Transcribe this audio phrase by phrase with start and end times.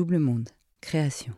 [0.00, 0.44] Double
[0.80, 1.34] création.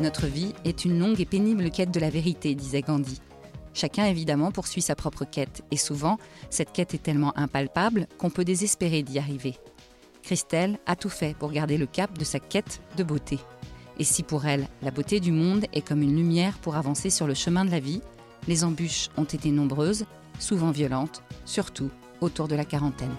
[0.00, 3.20] Notre vie est une longue et pénible quête de la vérité, disait Gandhi.
[3.74, 8.44] Chacun évidemment poursuit sa propre quête, et souvent, cette quête est tellement impalpable qu'on peut
[8.44, 9.56] désespérer d'y arriver.
[10.22, 13.40] Christelle a tout fait pour garder le cap de sa quête de beauté.
[13.98, 17.26] Et si pour elle, la beauté du monde est comme une lumière pour avancer sur
[17.26, 18.02] le chemin de la vie,
[18.46, 20.06] les embûches ont été nombreuses,
[20.38, 21.90] souvent violentes, surtout
[22.20, 23.14] autour de la quarantaine.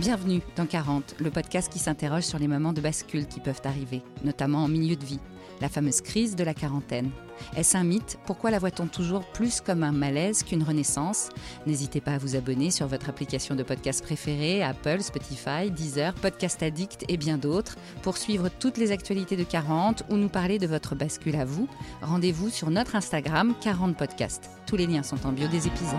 [0.00, 4.00] Bienvenue dans 40, le podcast qui s'interroge sur les moments de bascule qui peuvent arriver,
[4.24, 5.20] notamment en milieu de vie,
[5.60, 7.10] la fameuse crise de la quarantaine.
[7.54, 8.18] Est-ce un mythe?
[8.24, 11.28] Pourquoi la voit-on toujours plus comme un malaise qu'une renaissance?
[11.66, 16.62] N'hésitez pas à vous abonner sur votre application de podcast préférée, Apple, Spotify, Deezer, Podcast
[16.62, 20.66] Addict et bien d'autres, pour suivre toutes les actualités de 40 ou nous parler de
[20.66, 21.68] votre bascule à vous.
[22.00, 24.48] Rendez-vous sur notre Instagram 40 Podcast.
[24.64, 25.98] Tous les liens sont en bio des épisodes.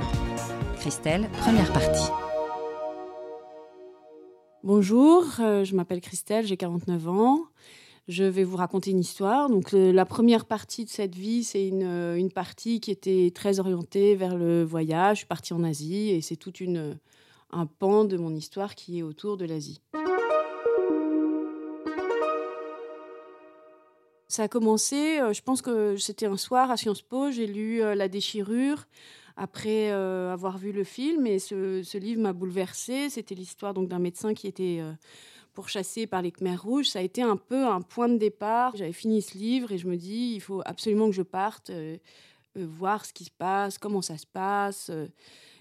[0.79, 2.09] Christelle, première partie.
[4.63, 7.39] Bonjour, euh, je m'appelle Christelle, j'ai 49 ans.
[8.07, 9.49] Je vais vous raconter une histoire.
[9.49, 14.15] Donc, la première partie de cette vie, c'est une, une, partie qui était très orientée
[14.15, 15.17] vers le voyage.
[15.17, 16.53] Je suis partie en Asie et c'est tout
[17.51, 19.81] un pan de mon histoire qui est autour de l'Asie.
[24.31, 27.81] Ça a commencé, euh, je pense que c'était un soir à Sciences Po, j'ai lu
[27.81, 28.87] euh, La déchirure
[29.41, 33.09] après avoir vu le film et ce, livre m'a bouleversée.
[33.09, 34.81] C'était l'histoire donc d'un médecin qui était
[35.53, 36.89] pourchassé par les Khmers rouges.
[36.89, 38.75] Ça a été un peu un point de départ.
[38.75, 41.97] J'avais fini ce livre et je me dis, il faut absolument que je parte euh,
[42.57, 45.07] euh, voir ce qui se passe, comment ça se passe, euh,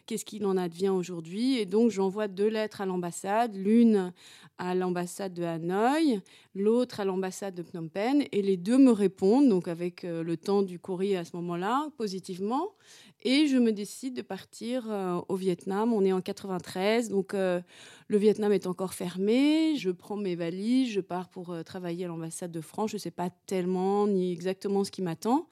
[0.07, 1.59] qu'est-ce qu'il en advient aujourd'hui.
[1.59, 4.13] Et donc, j'envoie deux lettres à l'ambassade, l'une
[4.59, 6.21] à l'ambassade de Hanoï,
[6.55, 8.27] l'autre à l'ambassade de Phnom Penh.
[8.33, 12.75] Et les deux me répondent, donc avec le temps du courrier à ce moment-là, positivement.
[13.23, 15.93] Et je me décide de partir euh, au Vietnam.
[15.93, 17.61] On est en 93, donc euh,
[18.09, 19.77] le Vietnam est encore fermé.
[19.77, 22.91] Je prends mes valises, je pars pour euh, travailler à l'ambassade de France.
[22.91, 25.49] Je ne sais pas tellement ni exactement ce qui m'attend.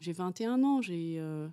[0.00, 1.50] J'ai 21 ans, je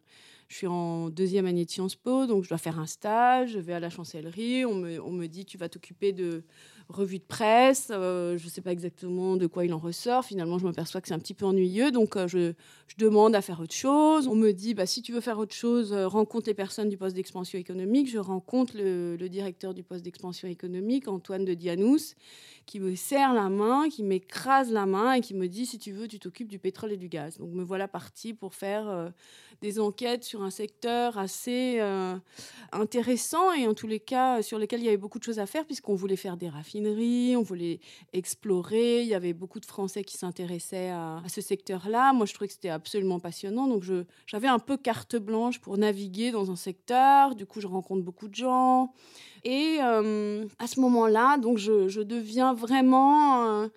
[0.47, 3.51] suis en deuxième année de Sciences Po, donc je dois faire un stage.
[3.51, 4.63] Je vais à la chancellerie.
[4.63, 6.45] On me dit tu vas t'occuper de
[6.89, 7.89] revue de presse.
[7.91, 10.23] Euh, je ne sais pas exactement de quoi il en ressort.
[10.23, 11.91] Finalement, je m'aperçois que c'est un petit peu ennuyeux.
[11.91, 12.53] Donc, euh, je,
[12.97, 14.27] demande à faire autre chose.
[14.27, 16.97] On me dit, bah, si tu veux faire autre chose, euh, rencontre les personnes du
[16.97, 18.09] poste d'expansion économique.
[18.09, 22.15] Je rencontre le, directeur du poste d'expansion économique, Antoine de Dianous,
[22.65, 25.91] qui me serre la main, qui m'écrase la main et qui me dit, si tu
[25.91, 27.37] veux, tu t'occupes du pétrole et du gaz.
[27.37, 29.11] Donc, me voilà partie pour faire
[29.61, 31.79] des enquêtes sur un secteur assez
[32.71, 35.45] intéressant et en tous les cas sur lesquels il y avait beaucoup de choses à
[35.45, 36.87] faire puisqu'on voulait faire des raffineries
[37.35, 37.79] on voulait
[38.13, 39.01] explorer.
[39.01, 42.13] Il y avait beaucoup de Français qui s'intéressaient à, ce secteur-là.
[42.13, 43.67] Moi, je trouvais que c'était absolument passionnant.
[43.67, 43.83] Donc,
[44.25, 47.35] j'avais un peu carte blanche pour naviguer dans un secteur.
[47.35, 48.93] Du coup, je rencontre beaucoup de gens.
[49.43, 53.45] Et euh, à ce moment-là, donc, je, deviens vraiment...
[53.45, 53.67] Euh,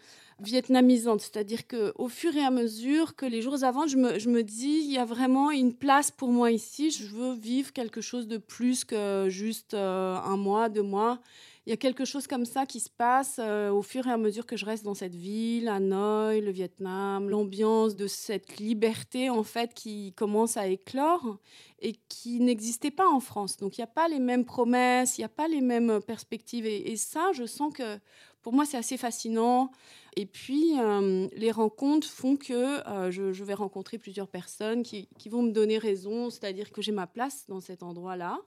[0.43, 4.83] vietnamisante, c'est-à-dire que au fur et à mesure que les jours avant, je me, dis
[4.84, 6.91] il y a vraiment une place pour moi ici.
[6.91, 11.21] Je veux vivre quelque chose de plus que juste euh, un mois, deux mois
[11.67, 14.17] il y a quelque chose comme ça qui se passe euh, au fur et à
[14.17, 19.43] mesure que je reste dans cette ville, Hanoï, le Vietnam, l'ambiance de cette liberté en
[19.43, 21.39] fait qui commence à éclore
[21.81, 23.59] et qui n'existait pas en France.
[23.59, 26.67] Donc il n'y a pas les mêmes promesses, il n'y a pas les mêmes perspectives
[26.67, 27.99] et, ça, je sens que
[28.43, 29.71] pour moi c'est assez fascinant.
[30.17, 35.43] Et puis euh, les rencontres font que euh, je, vais rencontrer plusieurs personnes qui, vont
[35.43, 38.39] me donner raison, c'est-à-dire que j'ai ma place dans cet endroit-là.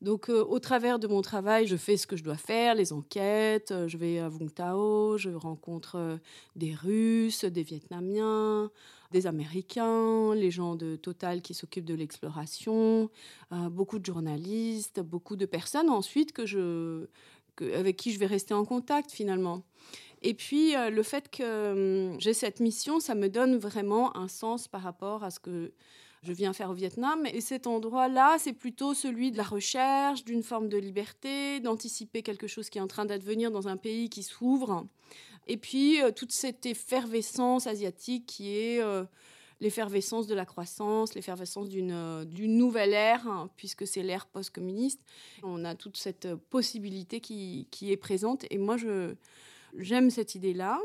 [0.00, 2.92] Donc, euh, au travers de mon travail, je fais ce que je dois faire, les
[2.92, 3.72] enquêtes.
[3.86, 6.18] Je vais à Vung Tao, je rencontre
[6.56, 8.70] des Russes, des Vietnamiens,
[9.12, 13.08] des Américains, les gens de Total qui s'occupent de l'exploration,
[13.70, 17.06] beaucoup de journalistes, beaucoup de personnes ensuite que je,
[17.62, 19.62] avec qui je vais rester en contact finalement.
[20.22, 24.68] Et puis, le fait que hum, j'ai cette mission, ça me donne vraiment un sens
[24.68, 25.72] par rapport à ce que
[26.24, 27.26] je viens faire au Vietnam.
[27.26, 32.46] Et cet endroit-là, c'est plutôt celui de la recherche, d'une forme de liberté, d'anticiper quelque
[32.46, 34.86] chose qui est en train d'advenir dans un pays qui s'ouvre.
[35.46, 39.04] Et puis, euh, toute cette effervescence asiatique qui est euh,
[39.60, 45.00] l'effervescence de la croissance, l'effervescence d'une euh, nouvelle ère, hein, puisque c'est l'ère post-communiste.
[45.42, 48.44] On a toute cette possibilité qui, qui est présente.
[48.50, 48.76] Et moi,
[49.76, 50.80] j'aime cette idée-là.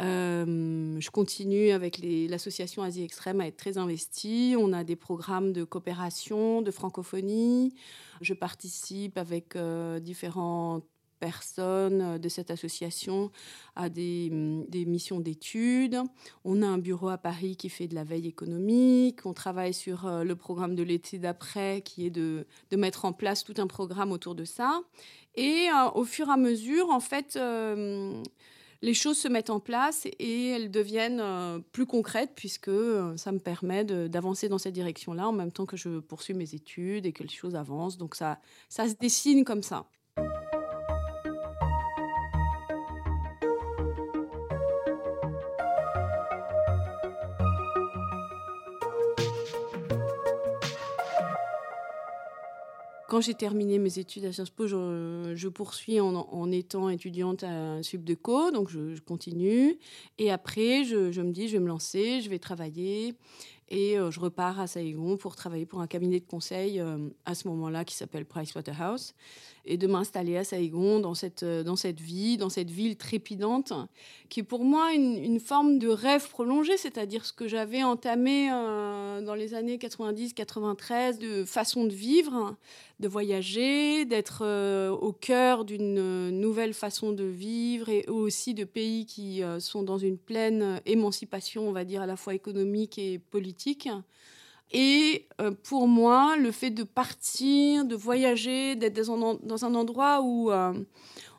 [0.00, 4.54] Euh, je continue avec l'association Asie Extrême à être très investie.
[4.56, 7.74] On a des programmes de coopération, de francophonie.
[8.20, 10.82] Je participe avec euh, différents
[11.18, 13.30] personnes de cette association
[13.76, 15.98] à des, mm, des missions d'études.
[16.44, 19.26] On a un bureau à Paris qui fait de la veille économique.
[19.26, 23.54] On travaille sur le programme de l'été d'après qui est de, mettre en place tout
[23.58, 24.80] un programme autour de ça.
[25.34, 27.38] Et au fur et à mesure, en fait,
[28.82, 33.32] les choses se mettent en place et elles deviennent euh, plus concrètes puisque euh, ça
[33.32, 37.12] me permet d'avancer dans cette direction-là en même temps que je poursuis mes études et
[37.12, 37.98] que les choses avancent.
[37.98, 38.38] Donc ça,
[38.68, 39.86] ça se dessine comme ça.
[53.08, 58.50] Quand j'ai terminé mes études à Sciences Po, je, poursuis en, étant étudiante à Subdeco,
[58.50, 59.78] donc je, continue.
[60.18, 63.14] Et après, je, je, me dis, je vais me lancer, je vais travailler.
[63.70, 67.34] Et euh, je repars à Saigon pour travailler pour un cabinet de conseil euh, à
[67.34, 69.14] ce moment-là qui s'appelle Pricewaterhouse.
[69.70, 73.74] Et de m'installer à Saigon dans cette, euh, dans cette vie, dans cette ville trépidante,
[74.30, 78.48] qui est pour moi une, une forme de rêve prolongé, c'est-à-dire ce que j'avais entamé
[78.48, 82.56] dans les années 90-93 de façon de vivre,
[83.00, 84.42] de voyager, d'être
[84.90, 90.18] au cœur d'une nouvelle façon de vivre et aussi de pays qui sont dans une
[90.18, 93.88] pleine émancipation, on va dire, à la fois économique et politique
[94.70, 100.50] et euh, pour moi, le fait de partir, de voyager, d'être dans un endroit où
[100.50, 100.74] euh,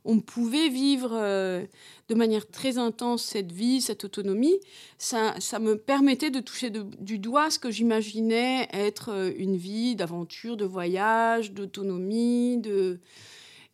[0.04, 1.64] on pouvait vivre euh,
[2.08, 4.60] de manière très intense cette vie, cette autonomie,
[4.98, 10.58] ça, ça me permettait de toucher du doigt ce que j'imaginais être une vie d'aventure,
[10.58, 13.00] de voyage, d'autonomie, de...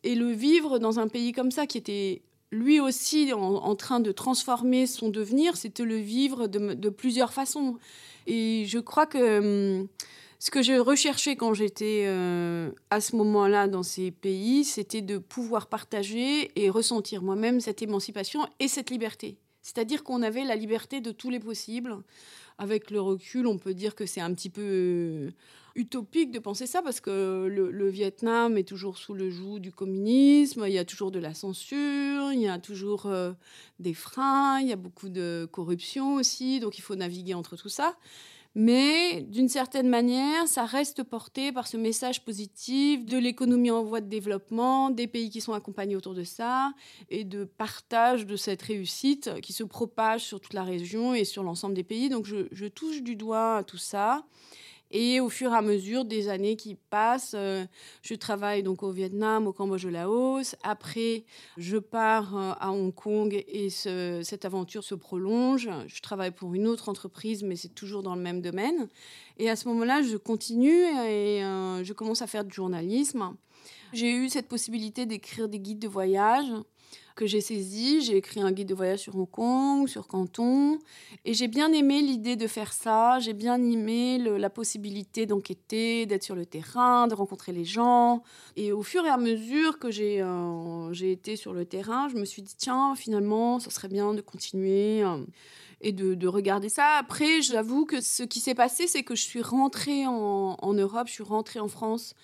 [0.04, 2.20] et le vivre dans un pays comme ça qui était
[2.52, 7.76] lui aussi en, train de transformer son devenir, c'était le vivre de, plusieurs façons.
[8.26, 9.88] Et je crois que hum,
[10.38, 15.18] ce que j'ai recherché quand j'étais euh, à ce moment-là dans ces pays, c'était de
[15.18, 19.38] pouvoir partager et ressentir moi-même cette émancipation et cette liberté.
[19.62, 21.96] C'est-à-dire qu'on avait la liberté de tous les possibles.
[22.58, 25.30] Avec le recul, on peut dire que c'est un petit peu euh,
[25.74, 30.64] utopique de penser ça parce que le, Vietnam est toujours sous le joug du communisme,
[30.66, 33.32] il y a toujours de la censure, il y a toujours euh,
[33.78, 37.68] des freins, il y a beaucoup de corruption aussi, donc il faut naviguer entre tout
[37.68, 37.96] ça.
[38.58, 44.00] Mais d'une certaine manière, ça reste porté par ce message positif de l'économie en voie
[44.00, 46.72] de développement, des pays qui sont accompagnés autour de ça,
[47.10, 51.42] et de partage de cette réussite qui se propage sur toute la région et sur
[51.42, 52.08] l'ensemble des pays.
[52.08, 54.24] Donc je, touche du doigt tout ça.
[54.90, 57.64] Et au fur et à mesure des années qui passent, euh,
[58.02, 60.54] je travaille donc au Vietnam, au Cambodge, au Laos.
[60.62, 61.24] Après,
[61.56, 65.68] je pars euh, à Hong Kong et cette aventure se prolonge.
[65.86, 68.88] Je travaille pour une autre entreprise, mais c'est toujours dans le même domaine.
[69.38, 73.34] Et à ce moment-là, je continue et euh, je commence à faire du journalisme.
[73.92, 76.46] J'ai eu cette possibilité d'écrire des guides de voyage
[77.16, 78.02] que j'ai saisi.
[78.02, 80.78] J'ai écrit un guide de voyage sur Hong Kong, sur Canton,
[81.24, 83.18] et j'ai bien aimé l'idée de faire ça.
[83.18, 88.22] J'ai bien aimé la possibilité d'enquêter, d'être sur le terrain, de rencontrer les gens.
[88.54, 92.24] Et au fur et à mesure que j'ai euh, été sur le terrain, je me
[92.24, 95.02] suis dit tiens, finalement, ça serait bien de continuer.
[95.02, 95.24] Euh,
[95.82, 96.96] et de, de, regarder ça.
[96.98, 101.06] Après, j'avoue que ce qui s'est passé, c'est que je suis rentrée en, en Europe,
[101.06, 102.14] je suis rentrée en France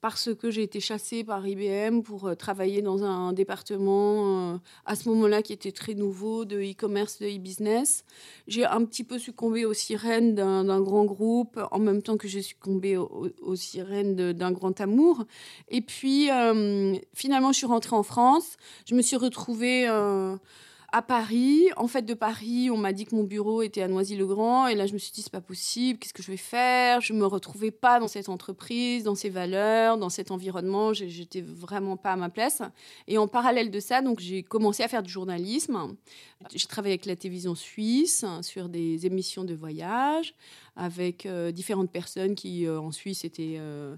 [0.00, 4.96] parce que j'ai été chassée par IBM pour euh, travailler dans un département euh, à
[4.96, 8.04] ce moment-là qui était très nouveau de e-commerce, de e-business.
[8.48, 12.42] J'ai un petit peu succombé aux sirènes d'un grand groupe en même temps que j'ai
[12.42, 15.24] succombé aux, sirènes d'un grand amour.
[15.68, 18.56] Et puis euh, finalement, je suis rentrée en France.
[18.86, 19.86] Je me suis retrouvée
[20.92, 21.68] à Paris.
[21.76, 24.66] En fait, de Paris, on m'a dit que mon bureau était à Noisy-le-Grand.
[24.66, 25.98] Et là, je me suis dit, c'est pas possible.
[25.98, 27.00] Qu'est-ce que je vais faire?
[27.00, 30.92] Je me retrouvais pas dans cette entreprise, dans ces valeurs, dans cet environnement.
[30.92, 32.62] J'étais vraiment pas à ma place.
[33.08, 35.96] Et en parallèle de ça, donc, j'ai commencé à faire du journalisme.
[36.54, 40.34] J'ai travaillé avec la télévision suisse sur des émissions de voyage
[40.76, 43.56] avec euh, différentes personnes qui, euh, en Suisse, étaient.
[43.58, 43.96] Euh,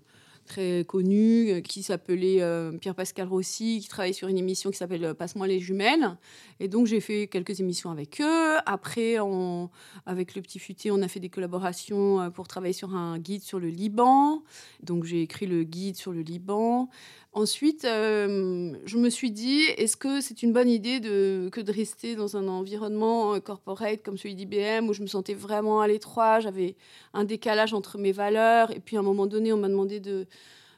[0.52, 5.04] très connu euh, qui s'appelait euh, Pierre-Pascal Rossi, qui travaillait sur une émission qui s'appelle
[5.04, 6.16] euh, Passe-moi les jumelles.
[6.60, 8.56] Et donc j'ai fait quelques émissions avec eux.
[8.66, 9.70] Après, on,
[10.04, 13.58] avec le petit futé, on a fait des collaborations pour travailler sur un guide sur
[13.58, 14.42] le Liban.
[14.82, 16.88] Donc j'ai écrit le guide sur le Liban.
[17.34, 22.14] Ensuite, euh, je me suis dit, est-ce que c'est une bonne idée que de rester
[22.14, 26.40] dans un environnement euh, corporate comme celui d'IBM où je me sentais vraiment à l'étroit,
[26.40, 26.76] j'avais
[27.14, 30.26] un décalage entre mes valeurs, et puis à un moment donné, on m'a demandé de,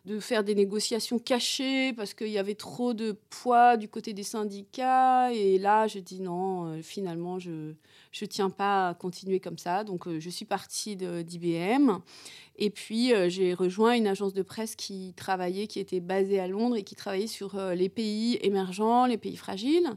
[0.04, 4.22] de faire des négociations cachées parce qu'il y avait trop de poids du côté des
[4.22, 5.32] syndicats.
[5.32, 7.50] Et là, je dis non, euh, finalement, je
[8.20, 9.82] ne tiens pas à continuer comme ça.
[9.82, 12.00] Donc, euh, je suis partie d'IBM.
[12.56, 16.48] Et puis, euh, j'ai rejoint une agence de presse qui travaillait, qui était basée à
[16.48, 19.90] Londres et qui travaillait sur les pays émergents, les pays fragiles.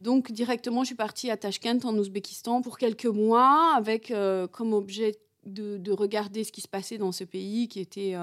[0.00, 4.12] Donc, directement, je suis partie à Tashkent, en Ouzbékistan, pour quelques mois, avec
[4.52, 8.14] comme objet de, de, regarder ce qui se passait dans ce pays qui était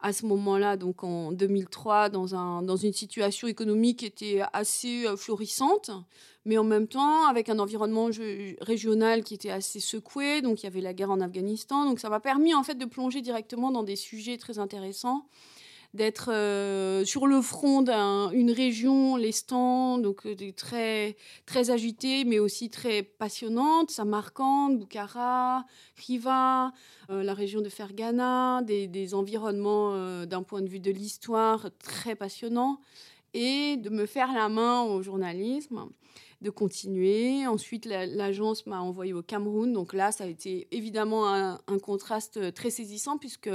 [0.00, 5.06] à ce moment-là, donc en 2003, dans, un, dans une situation économique qui était assez
[5.06, 5.90] euh, florissante,
[6.44, 8.08] mais en même temps avec un environnement
[8.60, 10.42] régional qui était assez secoué.
[10.42, 11.86] Donc il y avait la guerre en Afghanistan.
[11.86, 15.26] Donc ça m'a permis en fait de plonger directement dans des sujets très intéressants
[15.96, 22.70] d'être euh, sur le front d'une région, l'Estan, donc euh, très, très agitée, mais aussi
[22.70, 25.64] très passionnante, Samarkand, Bukhara,
[25.96, 26.72] Khiva,
[27.10, 32.80] euh, la région de Fergana, des, environnements d'un point de vue de l'histoire très passionnants,
[33.34, 35.88] et de me faire la main au journalisme
[36.42, 37.46] de continuer.
[37.46, 39.72] Ensuite, l'agence m'a envoyé au Cameroun.
[39.72, 43.50] Donc là, ça a été évidemment un contraste très saisissant puisque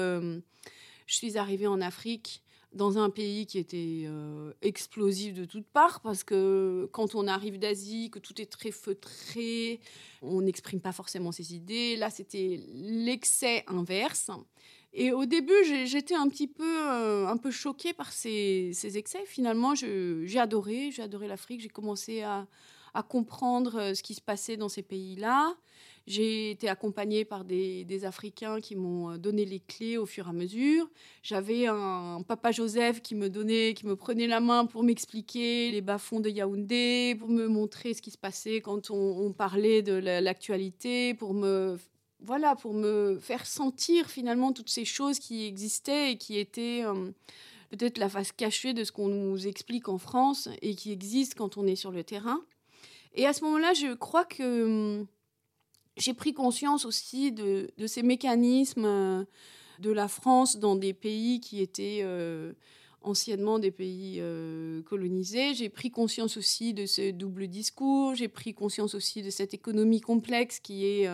[1.11, 2.41] je suis arrivée en Afrique
[2.71, 7.59] dans un pays qui était euh, explosif de toutes parts, parce que quand on arrive
[7.59, 9.81] d'Asie, que tout est très feutré,
[10.21, 11.97] on n'exprime pas forcément ses idées.
[11.97, 14.31] Là, c'était l'excès inverse.
[14.93, 19.25] Et au début, j'étais un petit peu, euh, un peu choquée par ces, ces excès.
[19.25, 21.59] Finalement, j'ai adoré, j'ai adoré l'Afrique.
[21.59, 22.47] J'ai commencé à,
[22.93, 25.57] à comprendre euh, ce qui se passait dans ces pays-là.
[26.11, 30.29] J'ai été accompagnée par des, Africains qui m'ont euh, donné les clés au fur et
[30.29, 30.89] à mesure.
[31.23, 35.79] J'avais un, papa Joseph qui me donnait, qui me prenait la main pour m'expliquer les
[35.79, 41.13] bas-fonds de Yaoundé, pour me montrer ce qui se passait quand on, parlait de l'actualité,
[41.13, 41.77] pour me
[42.19, 47.11] voilà, pour me faire sentir finalement toutes ces choses qui existaient et qui étaient euh,
[47.69, 51.55] peut-être la face cachée de ce qu'on nous explique en France et qui existent quand
[51.57, 52.41] on est sur le terrain.
[53.15, 55.07] Et à ce moment-là, je crois que hum,
[55.97, 59.23] j'ai pris conscience aussi de, ces mécanismes euh,
[59.79, 62.53] de la France dans des pays qui étaient euh,
[63.01, 65.53] anciennement des pays euh, colonisés.
[65.53, 68.15] J'ai pris conscience aussi de ce double discours.
[68.15, 71.09] J'ai pris conscience aussi de cette économie complexe qui est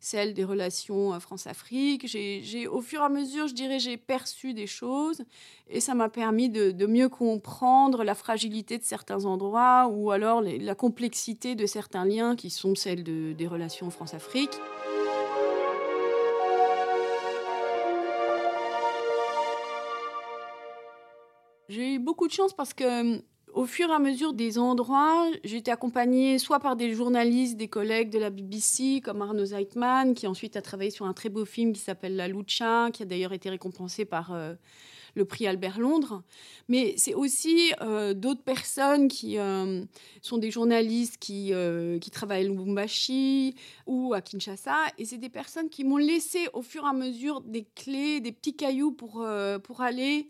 [0.00, 2.06] celle des relations euh, France-Afrique.
[2.06, 5.22] J'ai, au fur et à mesure, je dirais, j'ai perçu des choses
[5.68, 10.74] et ça m'a permis de, mieux comprendre la fragilité de certains endroits ou alors la
[10.74, 14.58] complexité de certains liens qui sont celles des relations France-Afrique.
[21.68, 23.20] J'ai eu beaucoup de chance parce que
[23.58, 28.08] au fur et à mesure des endroits, j'étais accompagnée soit par des journalistes, des collègues
[28.08, 31.72] de la BBC, comme Arnaud Zeitman, qui ensuite a travaillé sur un très beau film
[31.72, 34.54] qui s'appelle La Lucha, qui a d'ailleurs été récompensé par euh,
[35.16, 36.22] le prix Albert Londres.
[36.68, 39.82] Mais c'est aussi euh, d'autres personnes qui euh,
[40.22, 41.52] sont des journalistes qui,
[42.12, 43.56] travaillent à Lubumbashi
[43.88, 44.76] ou à Kinshasa.
[44.98, 48.30] Et c'est des personnes qui m'ont laissé au fur et à mesure des clés, des
[48.30, 49.26] petits cailloux pour,
[49.64, 50.28] pour aller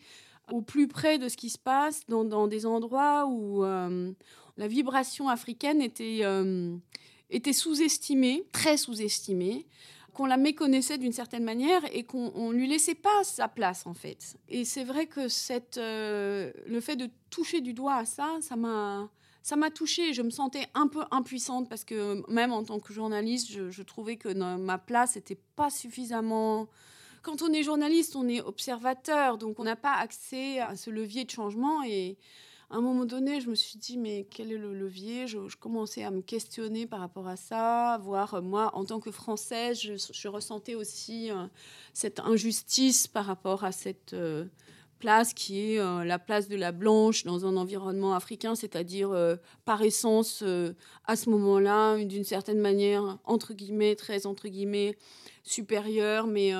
[0.50, 4.12] au plus près de ce qui se passe dans, des endroits où euh,
[4.56, 6.76] la vibration africaine était, euh,
[7.30, 9.66] était sous-estimée, très sous-estimée,
[10.12, 13.94] qu'on la méconnaissait d'une certaine manière et qu'on ne lui laissait pas sa place en
[13.94, 14.36] fait.
[14.48, 15.28] Et c'est vrai que
[15.78, 19.10] euh, le fait de toucher du doigt à ça, ça m'a...
[19.40, 22.92] Ça m'a touchée, je me sentais un peu impuissante parce que même en tant que
[22.92, 26.68] journaliste, je, je trouvais que ma place n'était pas suffisamment
[27.28, 31.26] quand on est journaliste, on est observateur, donc on n'a pas accès à ce levier
[31.26, 31.82] de changement.
[31.82, 32.16] Et
[32.70, 35.26] à un moment donné, je me suis dit, mais quel est le levier?
[35.26, 39.10] Je, commençais à me questionner par rapport à ça, voir euh, moi, en tant que
[39.10, 41.44] Française, je, ressentais aussi euh,
[41.92, 44.14] cette injustice par rapport à cette...
[44.14, 44.46] Euh,
[45.00, 49.16] place qui est la place de la blanche dans un environnement africain, c'est-à-dire
[49.64, 50.42] par essence,
[51.06, 54.98] à ce moment-là, d'une certaine manière, entre guillemets, très entre guillemets,
[55.44, 56.52] supérieure, mais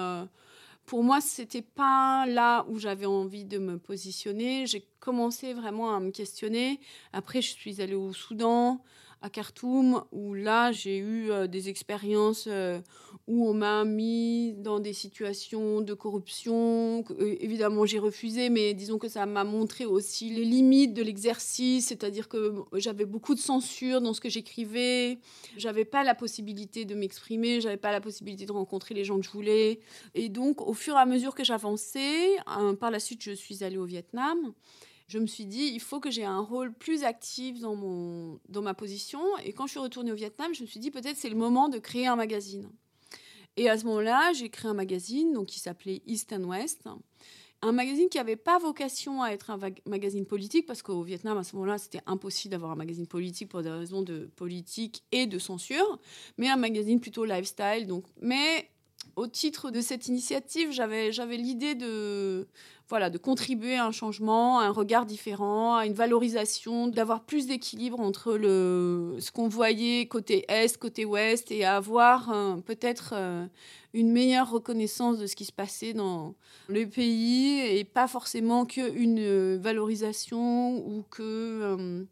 [0.88, 4.66] pour moi, c'était pas là où j'avais envie de me positionner.
[4.66, 6.80] J'ai commencé vraiment à me questionner.
[7.12, 8.82] Après, je suis allée au Soudan,
[9.20, 12.80] à Khartoum, où là, j'ai eu euh, des expériences euh,
[13.28, 17.04] où on m'a mis dans des situations de corruption.
[17.10, 21.88] Euh, évidemment, j'ai refusé, mais disons que ça m'a montré aussi les limites de l'exercice,
[21.88, 25.18] c'est-à-dire que j'avais beaucoup de censure dans ce que j'écrivais.
[25.58, 29.26] J'avais pas la possibilité de m'exprimer, j'avais pas la possibilité de rencontrer les gens que
[29.26, 29.80] je voulais.
[30.14, 32.36] Et donc, au fur et à mesure que j'avançais,
[32.80, 34.54] par la suite, je suis allée au Vietnam
[35.08, 38.60] je me suis dit, il faut que j'ai un rôle plus actif dans, mon, dans
[38.60, 39.20] ma position.
[39.42, 41.70] Et quand je suis retournée au Vietnam, je me suis dit, peut-être c'est le moment
[41.70, 42.68] de créer un magazine.
[43.58, 46.84] Et à ce moment-là, j'ai créé un magazine donc, qui s'appelait East and West.
[47.60, 51.42] un magazine qui n'avait pas vocation à être un magazine politique, parce qu'au Vietnam, à
[51.42, 55.40] ce moment-là, c'était impossible d'avoir un magazine politique pour des raisons de politique et de
[55.40, 55.98] censure,
[56.36, 57.88] mais un magazine plutôt lifestyle.
[57.88, 58.70] Donc, mais
[59.18, 62.46] au titre de cette initiative, j'avais, l'idée de,
[62.88, 67.46] voilà, de contribuer à un changement, à un regard différent, à une valorisation, d'avoir plus
[67.46, 73.10] d'équilibre entre le, ce qu'on voyait côté Est, côté Ouest, et à avoir euh, peut-être
[73.14, 73.46] euh,
[73.92, 76.34] une meilleure reconnaissance de ce qui se passait dans
[76.68, 81.22] le pays, et pas forcément qu'une valorisation ou que...
[81.22, 82.04] Euh,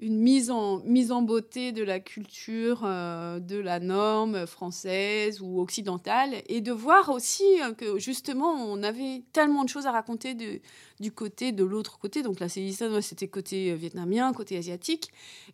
[0.00, 5.60] une mise en, mise en beauté de la culture, euh, de la norme française ou
[5.60, 10.34] occidentale, et de voir aussi euh, que justement on avait tellement de choses à raconter
[10.34, 10.60] de,
[10.98, 12.22] du côté de l'autre côté.
[12.22, 15.10] Donc là, c'était côté euh, vietnamien, côté asiatique,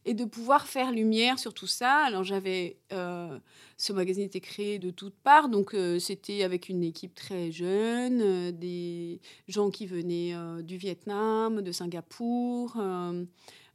[0.07, 1.97] et de pouvoir faire lumière sur tout ça.
[1.99, 7.51] Alors j'avais, ce magazine était créé de toutes parts, donc c'était avec une équipe très
[7.51, 12.77] jeune, des gens qui venaient du Vietnam, de Singapour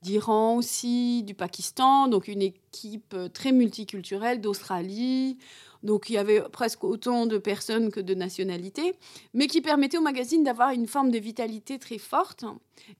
[0.05, 5.38] d'Iran aussi, du Pakistan, donc une équipe euh, très multiculturelle d'Australie.
[5.83, 8.93] Donc il y avait presque autant de personnes que de nationalités,
[9.33, 12.45] mais qui permettait au magazine d'avoir une forme de vitalité très forte,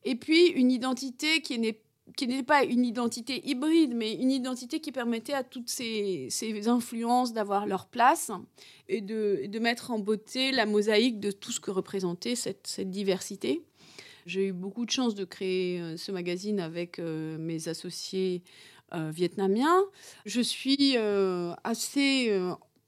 [0.04, 5.34] et puis une identité qui n'est pas une identité hybride, mais une identité qui permettait
[5.34, 8.32] à toutes ces, ces influences d'avoir leur place
[8.88, 13.64] et de, mettre en beauté la mosaïque de tout ce que représentait cette diversité.
[14.26, 18.42] J'ai eu beaucoup de chance de créer euh, ce magazine avec euh, mes associés
[18.94, 19.84] euh, vietnamiens.
[20.26, 20.98] Je suis
[21.64, 22.32] assez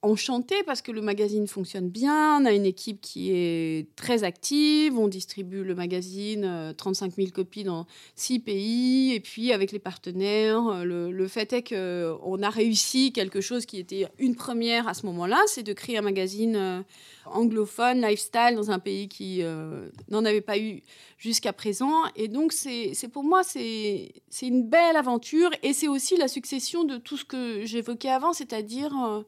[0.01, 2.39] enchantée parce que le magazine fonctionne bien.
[2.39, 4.97] On a une équipe qui est très active.
[4.97, 9.13] On distribue le magazine, 35 000 copies dans six pays.
[9.13, 13.79] Et puis avec les partenaires, le, le fait est qu'on a réussi quelque chose qui
[13.79, 16.83] était une première à ce moment-là, c'est de créer un magazine
[17.31, 20.81] anglophone, lifestyle, dans un pays qui euh, n'en avait pas eu
[21.17, 22.03] jusqu'à présent.
[22.15, 24.11] Et donc, c'est pour moi, c'est
[24.41, 25.49] une belle aventure.
[25.63, 29.21] Et c'est aussi la succession de tout ce que j'évoquais avant, c'est-à-dire euh,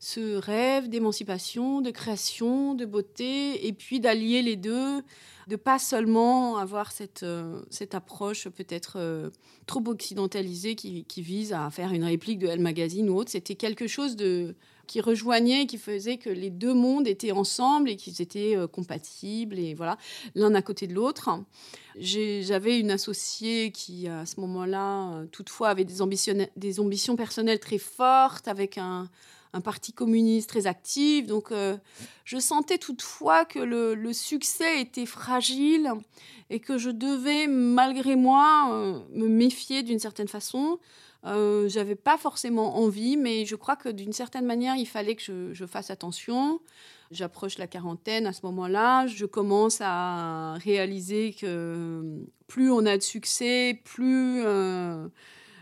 [0.00, 5.02] ce rêve d'émancipation, de création, de beauté, et puis d'allier les deux,
[5.46, 9.30] de pas seulement avoir cette, euh, cette approche peut-être
[9.66, 13.30] trop occidentalisée qui, vise à faire une réplique de Elle Magazine ou autre.
[13.30, 14.54] C'était quelque chose de
[14.90, 19.56] qui rejoignaient, qui faisaient que les deux mondes étaient ensemble et qu'ils étaient euh, compatibles
[19.56, 19.96] et voilà,
[20.34, 21.30] l'un à côté de l'autre.
[21.96, 26.02] J'avais une associée qui, à ce moment-là, euh, toutefois, avait des
[26.56, 29.08] des ambitions personnelles très fortes, avec un,
[29.52, 31.26] un parti communiste très actif.
[31.26, 31.76] Donc, euh,
[32.24, 35.92] je sentais toutefois que le, succès était fragile
[36.50, 40.78] et que je devais, malgré moi, me méfier d'une certaine façon.
[41.26, 45.52] Euh, j'avais pas forcément envie, mais je crois que d'une certaine manière, il fallait que
[45.52, 46.60] je, fasse attention.
[47.10, 49.06] J'approche la quarantaine à ce moment-là.
[49.06, 52.02] Je commence à réaliser que
[52.46, 55.08] plus on a de succès, plus euh,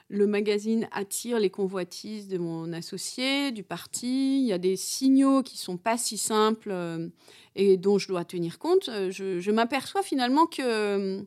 [0.09, 4.41] le magazine attire les convoitises de mon associé, du parti.
[4.41, 7.09] Il y a des signaux qui sont pas si simples euh,
[7.57, 8.91] et dont je dois tenir compte.
[9.11, 11.25] Je, je m'aperçois finalement que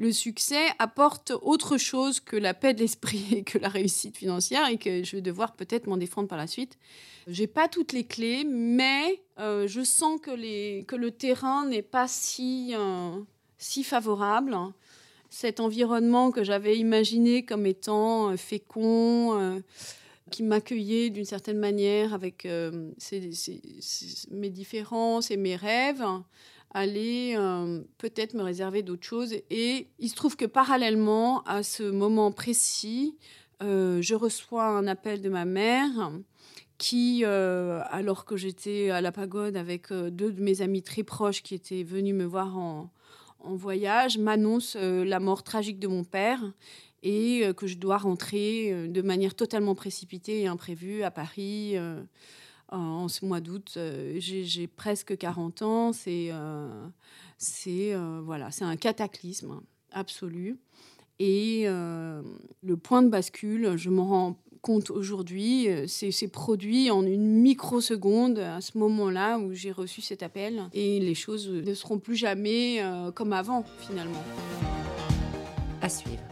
[0.00, 4.66] le succès apporte autre chose que la paix de l'esprit et que la réussite financière
[4.68, 6.78] et que je vais devoir peut-être m'en défendre par la suite.
[7.26, 12.72] J'ai pas toutes les clés, mais euh, je sens que, le terrain n'est pas si,
[12.74, 13.10] euh,
[13.58, 14.56] si favorable.
[15.30, 19.62] Cet environnement que j'avais imaginé comme étant euh, fécond,
[20.30, 22.46] qui m'accueillait d'une certaine manière avec
[24.30, 26.04] mes différences et mes rêves,
[26.76, 29.34] euh, peut-être me réserver d'autres choses.
[29.50, 33.16] Et il se trouve que parallèlement à ce moment précis,
[33.62, 36.12] euh, je reçois un appel de ma mère
[36.78, 41.42] qui, euh, alors que j'étais à la pagode avec deux de mes amis très proches
[41.42, 42.90] qui étaient venus me voir en,
[43.42, 46.40] en voyage, m'annonce la mort tragique de mon père
[47.02, 51.76] et que je dois rentrer de manière totalement précipitée et imprévue à Paris
[52.70, 53.74] en ce mois d'août.
[53.76, 55.92] Euh, j'ai presque 40 ans.
[55.92, 56.86] C'est euh,
[57.66, 59.60] euh, voilà, c'est un cataclysme
[59.92, 60.58] absolu.
[61.18, 68.38] Et le point de bascule, je m'en rends compte aujourd'hui, c'est produit en une microseconde
[68.38, 70.62] à ce moment-là où j'ai reçu cet appel.
[70.72, 72.82] Et les choses ne seront plus jamais
[73.14, 74.22] comme avant, finalement.
[75.82, 76.29] À suivre.